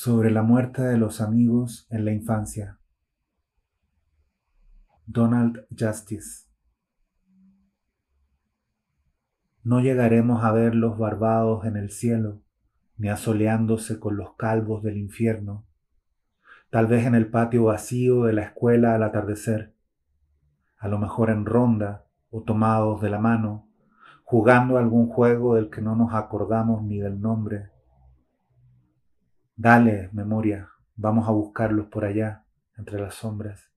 sobre 0.00 0.30
la 0.30 0.42
muerte 0.42 0.82
de 0.82 0.96
los 0.96 1.20
amigos 1.20 1.88
en 1.90 2.04
la 2.04 2.12
infancia. 2.12 2.78
Donald 5.06 5.66
Justice. 5.76 6.46
No 9.64 9.80
llegaremos 9.80 10.44
a 10.44 10.52
ver 10.52 10.76
los 10.76 10.98
barbados 10.98 11.64
en 11.64 11.76
el 11.76 11.90
cielo, 11.90 12.42
ni 12.96 13.08
asoleándose 13.08 13.98
con 13.98 14.16
los 14.16 14.36
calvos 14.36 14.84
del 14.84 14.98
infierno, 14.98 15.66
tal 16.70 16.86
vez 16.86 17.04
en 17.04 17.16
el 17.16 17.28
patio 17.28 17.64
vacío 17.64 18.22
de 18.22 18.34
la 18.34 18.42
escuela 18.42 18.94
al 18.94 19.02
atardecer, 19.02 19.74
a 20.78 20.86
lo 20.86 21.00
mejor 21.00 21.28
en 21.28 21.44
ronda 21.44 22.06
o 22.30 22.44
tomados 22.44 23.02
de 23.02 23.10
la 23.10 23.18
mano, 23.18 23.68
jugando 24.22 24.78
algún 24.78 25.08
juego 25.08 25.56
del 25.56 25.70
que 25.70 25.82
no 25.82 25.96
nos 25.96 26.14
acordamos 26.14 26.84
ni 26.84 27.00
del 27.00 27.20
nombre. 27.20 27.72
Dale, 29.60 30.08
memoria, 30.12 30.70
vamos 30.94 31.26
a 31.26 31.32
buscarlos 31.32 31.88
por 31.88 32.04
allá, 32.04 32.44
entre 32.76 33.00
las 33.00 33.16
sombras. 33.16 33.72